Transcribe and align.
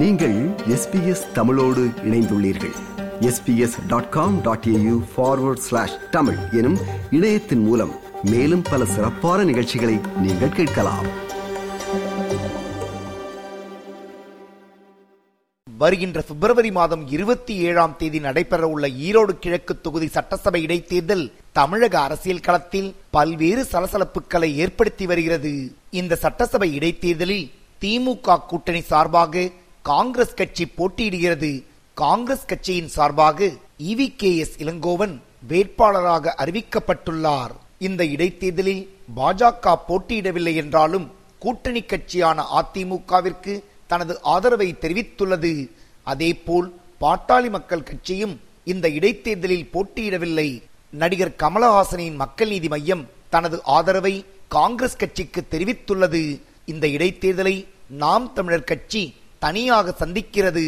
நீங்கள் 0.00 0.34
எஸ்பிஎஸ் 0.68 1.32
தமிழோடு 1.32 1.82
இணைந்துள்ளீர்கள். 2.04 2.74
SBS 3.20 3.86
dot 3.86 4.08
com 4.08 4.42
dot 4.42 4.64
AU 4.64 5.02
forward 5.16 5.62
slash 5.66 6.10
Tamil 6.10 6.36
எனும் 6.52 6.78
இணையத்தின் 7.10 7.62
மூலம் 7.62 7.92
மேலும் 8.22 8.62
பல 8.62 8.84
சிறப்பான 8.84 9.44
நிகழ்ச்சிகளை 9.44 9.98
நீங்கள் 10.20 10.48
கேட்கலாம். 10.48 11.06
வருகின்ற 15.78 16.22
பிப்ரவரி 16.22 16.70
மாதம் 16.70 17.08
இருபத்தி 17.08 17.56
ஏழாம் 17.56 17.96
தேதி 17.96 18.18
நடைபெறவுள்ள 18.18 18.88
ஈரோடு 19.08 19.30
கிழக்கு 19.38 19.80
தொகுதி 19.80 20.06
சட்டசபை 20.06 20.66
இடைத்தேர்தல் 20.66 21.32
தமிழக 21.52 22.00
அரசியல் 22.00 22.40
களத்தில் 22.40 22.94
பல்வேறு 23.10 23.66
சலசலப்புகளை 23.72 24.54
ஏற்படுத்தி 24.54 25.06
வருகிறது. 25.06 25.72
இந்த 25.90 26.16
சட்டசபை 26.16 26.74
இடைத்தேர்தலில் 26.74 27.50
திமுக 27.80 28.38
கூட்டணி 28.46 28.80
சார்பாக 28.80 29.50
காங்கிரஸ் 29.88 30.38
கட்சி 30.40 30.64
போட்டியிடுகிறது. 30.76 31.50
காங்கிரஸ் 32.02 32.46
கட்சியின் 32.50 32.88
சார்பாக 32.94 33.48
இவி 33.90 34.06
கே 34.20 34.30
எஸ் 34.42 34.56
இளங்கோவன் 34.62 35.14
வேட்பாளராக 35.50 36.32
அறிவிக்கப்பட்டுள்ளார். 36.42 37.52
இந்த 37.86 38.02
இடைத்தேர்தலில் 38.14 38.84
பாஜக 39.16 39.74
போட்டியிடவில்லை 39.88 40.54
என்றாலும் 40.62 41.06
கூட்டணி 41.44 41.82
கட்சியான 41.82 42.44
அதிமுகவிற்கு 42.60 43.54
தனது 43.90 44.14
ஆதரவை 44.34 44.68
தெரிவித்துள்ளது. 44.84 45.52
அதேபோல் 46.12 46.68
பாட்டாளி 47.00 47.50
மக்கள் 47.56 47.86
கட்சியும் 47.90 48.34
இந்த 48.72 48.86
இடைத்தேர்தலில் 48.98 49.70
போட்டியிடவில்லை. 49.74 50.48
நடிகர் 51.02 51.38
கமலஹாசனின் 51.42 52.18
மக்கள் 52.22 52.50
நீதி 52.54 52.68
மையம் 52.74 53.04
தனது 53.34 53.56
ஆதரவை 53.76 54.14
காங்கிரஸ் 54.56 55.00
கட்சிக்கு 55.02 55.40
தெரிவித்துள்ளது. 55.54 56.24
இந்த 56.72 56.86
இடைத்தேர்தலை 56.96 57.56
நாம் 58.02 58.26
தமிழர் 58.36 58.68
கட்சி 58.72 59.04
தனியாக 59.46 59.94
சந்திக்கிறது. 60.00 60.64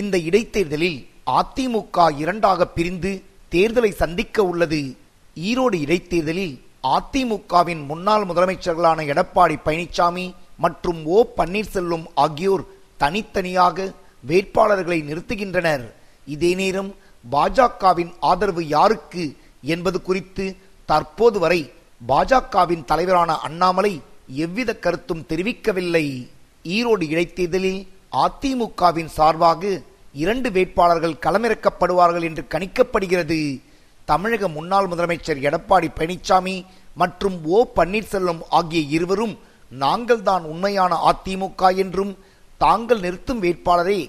இந்த 0.00 0.16
இடைத்தேர்தலில் 0.28 0.98
அதிமுக 1.38 2.04
இரண்டாக 2.22 2.66
பிரிந்து 2.76 3.10
தேர்தலை 3.54 3.90
சந்திக்க 4.02 4.44
உள்ளது. 4.50 4.80
ஈரோடு 5.48 5.76
இடைத்தேர்தலில் 5.84 6.54
அதிமுகவின் 6.96 7.82
முன்னாள் 7.90 8.24
முதலமைச்சர்களான 8.30 9.00
எடப்பாடி 9.12 9.56
பழனிசாமி 9.66 10.26
மற்றும் 10.64 11.00
ஓ 11.16 11.18
பன்னீர்செல்வம் 11.36 12.06
ஆகியோர் 12.24 12.64
தனித்தனியாக 13.02 13.86
வேட்பாளர்களை 14.30 14.98
நிறுத்துகின்றனர். 15.08 15.84
இதே 16.34 16.50
நேரம் 16.60 16.90
பாஜகவின் 17.34 18.12
ஆதரவு 18.30 18.62
யாருக்கு 18.76 19.24
என்பது 19.74 19.98
குறித்து 20.08 20.44
தற்போது 20.90 21.38
வரை 21.44 21.62
பாஜகவின் 22.10 22.84
தலைவரான 22.90 23.32
அண்ணாமலை 23.48 23.94
எவ்வித 24.44 24.70
கருத்தும் 24.84 25.26
தெரிவிக்கவில்லை. 25.30 26.06
ஈரோடு 26.74 27.04
இடைத்தேர்தலில் 27.12 27.82
அதிமுகவின் 28.24 29.10
சார்பாக 29.16 29.62
இரண்டு 30.22 30.48
வேட்பாளர்கள் 30.56 31.20
களமிறக்கப்படுவார்கள் 31.24 32.26
என்று 32.28 32.42
கணிக்கப்படுகிறது. 32.54 33.38
தமிழக 34.08 34.48
முன்னாள் 34.56 34.88
முதலமைச்சர் 34.92 35.42
எடப்பாடி 35.48 35.88
பழனிசாமி 35.98 36.56
மற்றும் 37.00 37.36
ஓ 37.56 37.58
பன்னீர்செல்வம் 37.76 38.42
ஆகிய 38.58 38.80
இருவரும் 38.96 39.34
நாங்கள் 39.70 40.22
தான் 40.22 40.44
உண்மையான 40.52 40.92
அதிமுக 41.10 41.70
என்றும் 41.82 42.12
தாங்கள் 42.64 43.00
நிறுத்தும் 43.04 43.40
வேட்பாளரே 43.44 44.00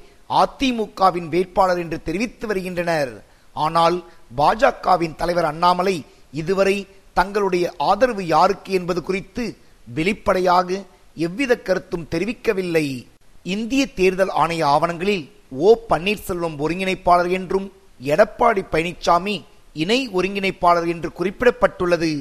அதிமுகவின் 0.41 1.29
வேட்பாளர் 1.35 1.81
என்று 1.83 1.97
தெரிவித்து 2.07 2.47
வருகின்றனர். 2.47 3.13
ஆனால் 3.55 3.97
பாஜகவின் 4.37 5.15
தலைவர் 5.21 5.49
அண்ணாமலை 5.51 5.95
இதுவரை 6.41 6.77
தங்களுடைய 7.13 7.65
ஆதரவு 7.89 8.23
யாருக்கு 8.35 8.71
என்பது 8.79 9.01
குறித்து 9.09 9.43
வெளிப்படையாக 9.87 10.69
எவ்வித 11.17 11.55
கருத்தும் 11.57 12.07
தெரிவிக்கவில்லை. 12.13 12.87
இந்திய 13.43 13.83
தேர்தல் 13.95 14.33
ஆணைய 14.41 14.63
ஆவணங்களில் 14.63 15.23
ஓ 15.49 15.71
பன்னீர்செல்வம் 15.89 16.55
ஒருங்கிணைப்பாளர் 16.63 17.31
என்றும் 17.31 17.71
எடப்பாடி 18.01 18.61
பழனிசாமி 18.71 19.35
இணை 19.73 20.09
ஒருங்கிணைப்பாளர் 20.09 20.87
என்று 20.93 21.09
குறிப்பிடப்பட்டுள்ளது. 21.19 22.11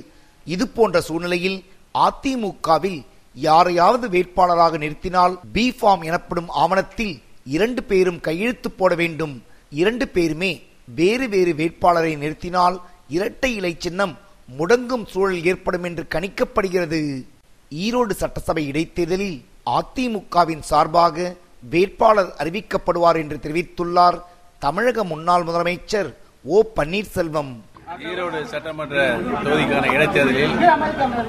இது 0.46 0.68
போன்ற 0.68 1.00
சூழ்நிலையில் 1.00 1.58
அதிமுகவில் 1.94 3.00
யாரையாவது 3.34 4.06
வேட்பாளராக 4.08 4.78
நிறுத்தினால் 4.84 5.34
பி 5.52 5.64
ஃபார்ம் 5.80 6.04
எனப்படும் 6.04 6.48
ஆவணத்தில் 6.48 7.14
இரண்டு 7.44 7.82
பேரும் 7.82 8.20
கையெழுத்து 8.20 8.70
போட 8.70 8.94
வேண்டும். 8.94 9.42
இரண்டு 9.70 10.08
பேருமே 10.08 10.52
வேறு 10.98 11.28
வேறு 11.28 11.54
வேட்பாளரை 11.54 12.12
நிறுத்தினால் 12.16 12.76
இரட்டை 13.08 13.54
இலை 13.54 13.76
சின்னம் 13.78 14.18
முடங்கும் 14.58 15.06
சூழல் 15.12 15.44
ஏற்படும் 15.44 15.84
என்று 15.84 16.04
கணிக்கப்படுகிறது. 16.14 17.00
ஈரோடு 17.70 18.10
சட்டசபை 18.10 18.66
இடைத்தேர்தலில் 18.70 19.38
அதிமுகவின் 19.66 20.60
சார்பாக 20.60 21.36
வேட்பாளர் 21.70 22.34
அறிவிக்கப்படுவார் 22.38 23.16
என்று 23.16 23.38
தெரிவித்துள்ளார் 23.42 24.22
தமிழக 24.58 25.04
முன்னாள் 25.04 25.42
முதலமைச்சர் 25.42 26.14
ஓ 26.44 26.62
பன்னீர்செல்வம். 26.76 27.52
ஈரோடு 28.10 28.38
சட்டமன்ற 28.52 28.96
தொகுதிக்கான 29.44 29.90
இடைத்தேர்தலில் 29.94 30.54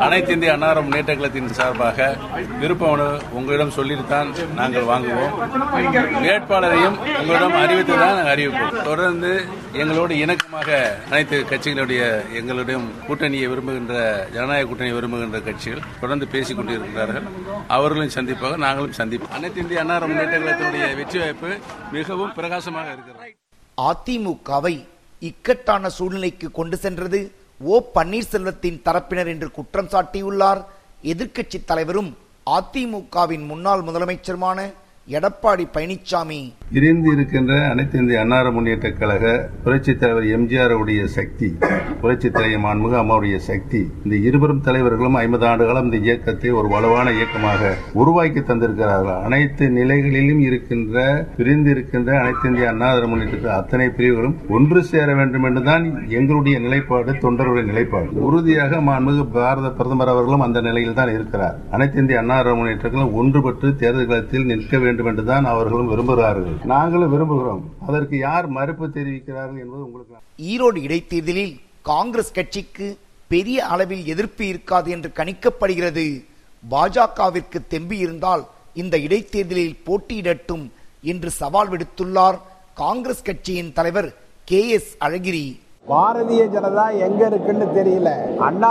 அனைத்து 0.06 0.32
இந்திய 0.36 0.52
அன்னாரம் 0.56 0.86
முன்னேற்ற 0.86 1.12
கழகத்தின் 1.16 1.56
சார்பாக 1.60 2.08
விருப்ப 2.62 2.84
மனு 2.92 3.08
உங்களிடம் 3.38 3.74
சொல்லித்தான் 3.78 4.30
நாங்கள் 4.60 4.88
வாங்குவோம். 4.92 5.34
வேட்பாளரையும் 6.26 6.98
உங்களிடம் 7.20 7.58
அறிவித்து 7.64 7.94
தான் 8.02 8.16
நாங்கள் 8.18 8.32
அறிவிப்போம். 8.34 8.78
தொடர்ந்து 8.90 9.32
எங்களோடு 9.82 10.14
இணக்கமாக 10.24 10.70
அனைத்து 11.12 11.40
கட்சிகளுடைய 11.52 12.02
எங்களுடைய 12.40 12.78
கூட்டணியை 13.08 13.50
விரும்புகின்ற 13.54 13.96
ஜனநாயக 14.36 14.68
கூட்டணியை 14.72 14.96
விரும்புகின்ற 15.00 15.42
கட்சிகள் 15.50 15.86
தொடர்ந்து 16.02 16.28
பேசிக் 16.36 16.58
கொண்டிருக்கிறார்கள் 16.60 17.28
அவர்களும் 17.78 18.16
சந்திப்பாக 18.18 18.58
நாங்களும் 18.66 18.98
சந்திப்போம். 19.02 19.36
அனைத்து 19.40 19.62
இந்திய 19.66 19.84
அன்னாரம் 19.86 20.12
முன்னேற்ற 20.14 20.38
கழகத்தினுடைய 20.40 20.88
வெற்றி 21.02 21.20
வாய்ப்பு 21.24 21.52
மிகவும் 21.98 22.34
பிரகாசமாக 22.40 22.90
இருக்கிறது. 22.96 23.32
அதிமுகவை 23.78 24.76
இக்கட்டான 25.30 25.90
சூழ்நிலைக்கு 25.98 26.48
கொண்டு 26.52 26.78
சென்றது. 26.84 27.20
ஓ 27.72 27.76
பன்னீர்செல்வத்தின் 27.96 28.80
தரப்பினர் 28.88 29.30
என்று 29.34 29.48
குற்றம் 29.58 29.92
சாட்டியுள்ளார். 29.94 30.62
எதிர்க்கட்சி 31.12 31.60
தலைவரும் 31.66 32.12
அதிமுகவின் 32.56 33.46
முன்னாள் 33.52 33.86
முதலமைச்சருமான 33.88 34.60
எடப்பாடி 35.16 35.66
பழனிசாமி 35.76 36.42
பிரிந்து 36.76 37.10
இருக்கின்ற 37.14 37.54
அனைத்து 37.72 37.96
இந்திய 38.02 38.20
அன்னார 38.22 38.52
முன்னேற்ற 38.54 38.88
கழக 39.00 39.24
புரட்சித் 39.64 40.00
தலைவர் 40.02 40.26
எம்ஜிஆர் 40.36 40.72
உடைய 40.82 41.02
சக்தி 41.16 41.50
புரட்சித் 42.02 42.34
தலைவர் 42.36 42.64
மாண்புமிகு 42.64 42.96
அம்மாவுடைய 43.02 43.38
சக்தி 43.48 43.82
இந்த 44.04 44.16
இருவரும் 44.28 44.64
தலைவர்களும் 44.68 45.18
ஐம்பது 45.20 45.46
ஆண்டு 45.50 45.66
காலம் 45.68 45.88
இந்த 45.88 45.98
இயக்கத்தை 46.08 46.52
ஒரு 46.60 46.68
வலுவான 46.74 47.12
இயக்கமாக 47.18 47.74
உருவாக்கி 48.02 48.42
தந்திருக்கிறார்கள். 48.48 49.20
அனைத்து 49.28 49.68
நிலைகளிலும் 49.78 50.42
இருக்கின்ற 50.48 51.04
பிரிந்து 51.38 51.72
இருக்கின்ற 51.76 52.10
அனைத்து 52.22 52.50
இந்திய 52.52 52.72
அன்னார 52.74 53.04
முன்னேற்ற 53.12 53.54
அத்தனை 53.60 53.88
பிரிவுகளும் 54.00 54.36
ஒன்று 54.58 54.84
சேர 54.92 55.08
வேண்டும் 55.20 55.46
என்றுதான் 55.50 55.86
எங்களுடைய 56.18 56.56
நிலைப்பாடு 56.66 57.16
தொண்டருடைய 57.26 57.66
நிலைப்பாடு. 57.72 58.12
உறுதியாக 58.30 58.82
மாண்புமிகு 58.90 59.28
பாரத 59.38 59.74
பிரதமர் 59.78 60.14
அவர்களும் 60.16 60.46
அந்த 60.48 60.62
நிலையில் 60.70 61.00
தான் 61.02 61.14
இருக்கிறார். 61.18 61.56
அனைத்து 61.78 62.02
இந்திய 62.06 62.24
அன்னார 62.24 62.58
முன்னேற்றங்களும் 62.62 63.16
ஒன்றுபட்டு 63.22 63.76
தேர்தல் 63.84 64.12
களத்தில் 64.12 64.50
நிற்க 64.54 64.84
வேண்டும் 64.88 65.12
என்றுதான் 65.14 65.52
அவர்களும் 65.54 65.94
விரும்புகிறார்கள். 65.94 66.60
நாங்களும் 66.72 67.12
விரும்புகிறோம். 67.14 67.64
அதற்கு 67.88 68.16
யார் 68.18 68.48
மறுப்பு 68.58 68.86
தெரிவிக்கிறார்கள் 68.88 69.62
என்பது 69.64 69.86
உங்களுக்கு 69.86 70.20
ஈரோடு 70.52 70.80
இடைத்தேர்தலில் 70.88 71.56
காங்கிரஸ் 71.82 72.36
கட்சிக்கு 72.38 72.88
பெரிய 73.28 73.66
அளவில் 73.74 74.06
எதிர்ப்பு 74.14 74.44
இருக்காது 74.48 74.92
என்று 74.92 75.10
கணிக்கப்படுகிறது. 75.20 76.06
பாஜகவிற்கு 76.64 77.60
தெம்பி 77.74 77.98
இருந்தால் 78.06 78.44
இந்த 78.74 78.98
இடைத்தேர்தலில் 78.98 79.80
போட்டியிடட்டும் 79.88 80.66
என்று 81.02 81.30
சவால் 81.42 81.72
விடுத்துள்ளார் 81.74 82.38
காங்கிரஸ் 82.74 83.26
கட்சியின் 83.30 83.74
தலைவர் 83.74 84.10
கே 84.46 84.62
எஸ் 84.78 84.92
அழகிரி. 85.06 85.46
பாரதிய 85.92 86.42
ஜனதா 86.52 86.84
எங்க 87.06 87.22
இருக்குன்னு 87.30 87.66
தெரியல. 87.78 88.10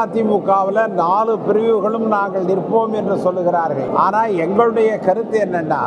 அதிமுகவில் 0.02 0.78
நாலு 1.00 1.32
பிரிவுகளும் 1.46 2.06
நாங்கள் 2.14 2.46
நிற்போம் 2.50 2.94
என்று 3.00 3.16
சொல்லுகிறார்கள். 3.24 3.90
ஆனா 4.04 4.20
எங்களுடைய 4.44 4.90
கருத்து 5.06 5.36
என்னன்னா 5.46 5.80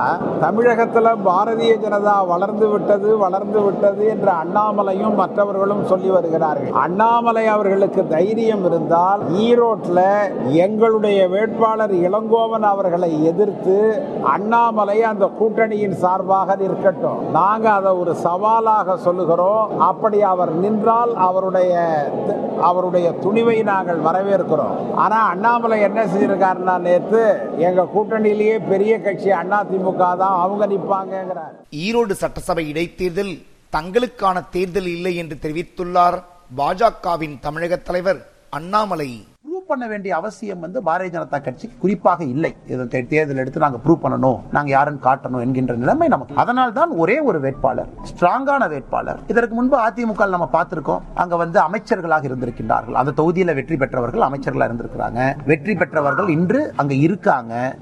தமிழகத்தில் 0.44 1.10
பாரதிய 1.28 1.72
ஜனதா 1.86 2.14
வளர்ந்து 2.32 2.68
விட்டது 2.74 3.10
வளர்ந்து 3.24 3.62
விட்டது 3.66 4.04
என்று 4.14 4.32
அண்ணாமலையும் 4.42 5.16
மற்றவர்களும் 5.22 5.84
சொல்லி 5.92 6.12
வருகிறார்கள். 6.18 6.78
அண்ணாமலை 6.84 7.46
அவர்களுக்கு 7.56 8.04
தைரியம் 8.14 8.64
இருந்தால் 8.70 9.24
ஈரோட்டில் 9.48 10.04
எங்களுடைய 10.68 11.28
வேட்பாளர் 11.34 11.96
இளங்கோவன் 12.08 12.70
அவர்களை 12.74 13.12
எதிர்த்து 13.32 13.80
அண்ணாமலை 14.36 15.00
அந்த 15.14 15.32
கூட்டணியின் 15.42 16.00
சார்பாக 16.06 16.60
இருக்கட்டும் 16.70 17.26
நாங்க 17.40 17.68
அதை 17.80 17.94
ஒரு 18.04 18.16
சவாலாக 18.28 19.00
சொல்லுகிறோம். 19.10 19.76
அப்படி 19.92 20.22
அவர் 20.36 20.56
நின்றால் 20.64 21.14
அவருடைய 21.26 21.74
அவருடைய 22.70 23.08
துணிவை 23.24 23.58
நாங்கள் 23.72 24.00
வரவேற்கிறோம். 24.08 24.76
ஆனால் 25.04 25.30
அண்ணாமலை 25.32 25.78
என்ன 25.88 26.00
செஞ்சிருக்காருன்னா 26.12 26.76
நேற்று 26.88 27.24
எங்கள் 27.68 27.92
கூட்டணியிலேயே 27.96 28.58
பெரிய 28.72 28.94
கட்சி 29.00 29.32
அண்ணா 29.42 29.60
திமுக 29.72 30.04
தான் 30.24 30.40
அவங்க 30.44 30.66
நிற்பாங்கிறார் 30.74 31.54
ஈரோடு 31.86 32.16
சட்டசபை 32.24 32.66
இடைத்தேர்தல் 32.74 33.34
தங்களுக்கான 33.78 34.44
தேர்தல் 34.56 34.90
இல்லை 34.96 35.14
என்று 35.24 35.38
தெரிவித்துள்ளார் 35.46 36.18
பாஜகவின் 36.58 37.38
தமிழக 37.46 37.76
தலைவர் 37.90 38.22
அண்ணாமலை. 38.50 39.10
பண்ண 39.68 39.88
வேண்டிய 39.88 40.16
அவசியம் 40.16 40.60
வந்து 40.60 40.82
பாரதிய 40.82 41.12
ஜனதா 41.12 41.30
கட்சிக்கு 41.30 41.78
குறிப்பாக 41.80 42.24
இல்லை. 42.24 42.56
தே- 42.68 43.08
தேர்தல் 43.08 43.38
எடுத்து 43.38 43.60
நாங்க 43.60 43.78
ப்ரூவ் 43.86 43.98
பண்ணணும் 44.04 44.40
நாங்க 44.52 44.70
யாருன்னு 44.70 45.00
காட்டணும் 45.04 45.40
என்கின்ற 45.40 45.76
நிலைமை 45.76 46.08
நமக்கு 46.08 46.36
அதனால் 46.36 46.74
தான் 46.74 46.90
ஒரே 46.90 47.20
ஒரு 47.20 47.40
வேட்பாளர் 47.40 47.88
ஸ்ட்ராங்கான 48.04 48.70
வேட்பாளர். 48.70 49.20
இதற்கு 49.28 49.56
முன்பு 49.56 49.88
அதிமுக 49.88 50.30
நம்ம 50.30 50.50
பார்த்திருக்கோம். 50.54 51.00
அங்க 51.16 51.36
வந்து 51.36 51.60
அமைச்சர்களாக 51.60 52.28
இருந்திருக்கின்றார்கள். 52.28 52.92
அந்த 52.92 53.24
தொகுதியில 53.24 53.54
வெற்றி 53.54 53.78
பெற்றவர்கள் 53.78 54.22
அமைச்சர்களாக 54.22 54.74
இருந்திருக்கிறாங்க. 54.74 55.36
வெற்றி 55.46 55.76
பெற்றவர்கள் 55.76 56.28
இன்று 56.28 56.74
அங்க 56.76 56.94
இருக்காங்க. 56.94 57.76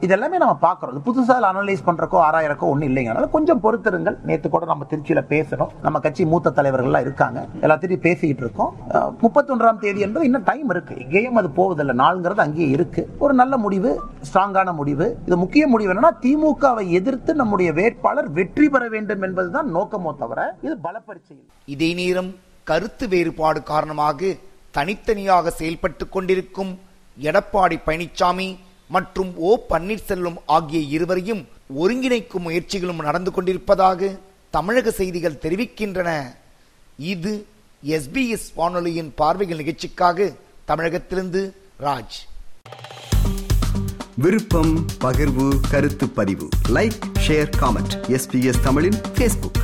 இதெல்லாமே 0.00 0.28
நம்ம 0.28 0.58
பார்க்கறோம். 0.62 1.00
புதுசாக 1.06 1.28
புதுசா 1.28 1.48
அனலைஸ் 1.52 1.76
பண்றக்கோ 1.86 2.20
ஆராயறக்கோ 2.30 2.58
ஒன்றும் 2.58 2.96
இல்லைங்க. 2.96 3.04
அதனால 3.04 3.26
கொஞ்சம் 3.26 3.60
பொறுத்திருங்கள். 3.60 4.18
நேற்று 4.22 4.50
கூட 4.50 4.64
நம்ம 4.64 4.86
திருச்சியில 4.90 5.22
பேசணும் 5.28 5.68
நம்ம 5.82 5.98
கட்சி 5.98 6.26
மூத்த 6.26 6.50
தலைவர்கள்லாம் 6.50 7.00
இருக்காங்க. 7.00 7.46
எல்லாத்திட்டையும் 7.60 8.00
பேசிக்கிட்டு 8.00 8.44
இருக்கோம். 8.44 8.74
முப்பத்தொன்றாம் 9.22 9.78
தேதி 9.78 10.00
என்பது 10.00 10.24
இன்னும் 10.24 10.42
டைம் 10.42 10.70
இருக்கு. 10.70 10.98
இங்கேயும் 11.02 11.38
அது 11.40 11.48
போவதில்லை. 11.58 11.94
நாளுங்கிறது 12.02 12.42
அங்கேயே 12.46 12.68
இருக்கு. 12.76 13.02
ஒரு 13.24 13.34
நல்ல 13.40 13.54
முடிவு 13.64 13.90
ஸ்ட்ராங்கான 14.28 14.74
முடிவு. 14.80 15.06
இது 15.26 15.36
முக்கிய 15.44 15.64
முடிவு 15.72 15.92
என்னன்னா 15.94 16.12
திமுகவை 16.24 16.84
எதிர்த்து 16.98 17.34
நம்முடைய 17.40 17.70
வேட்பாளர் 17.78 18.30
வெற்றி 18.38 18.68
பெற 18.74 18.84
வேண்டும் 18.94 19.24
என்பதுதான் 19.28 19.68
நோக்கமோ 19.76 20.12
தவிர 20.22 20.40
இது 20.66 20.74
பலப்பரிச்சை 20.86 21.36
இதே 21.74 21.90
நேரம் 22.00 22.30
கருத்து 22.70 23.04
வேறுபாடு 23.14 23.60
காரணமாக 23.70 24.32
தனித்தனியாக 24.76 25.50
செயல்பட்டு 25.60 26.04
கொண்டிருக்கும் 26.16 26.72
எடப்பாடி 27.16 27.76
பழனிசாமி 27.86 28.48
மற்றும் 28.94 29.30
ஓ 29.48 29.50
பன்னீர்செல்வம் 29.70 30.38
ஆகிய 30.56 30.80
இருவரையும் 30.96 31.42
ஒருங்கிணைக்கும் 31.80 32.46
முயற்சிகளும் 32.46 33.02
நடந்து 33.08 33.30
கொண்டிருப்பதாக 33.32 34.10
தமிழக 34.56 34.90
செய்திகள் 35.00 35.42
தெரிவிக்கின்றன. 35.44 36.10
இது 37.12 37.32
எஸ்பிஎஸ் 37.96 38.48
வானொலியின் 38.56 39.10
பார்வைகள் 39.20 39.60
நிகழ்ச்சிக்காக 39.62 40.28
தமிழகத்திலிருந்து 40.70 41.54
ராஜ். 41.80 42.16
விருப்பம் 44.14 44.86
பகிர்வு 45.00 45.60
கருத்து 45.70 46.08
பதிவு. 46.08 46.48
லைக் 46.68 46.98
ஷேர் 47.26 47.50
காமெண்ட் 47.60 47.94
எஸ்பிஎஸ் 48.08 48.60
தமிழின் 48.62 49.00
பேஸ்புக் 49.14 49.60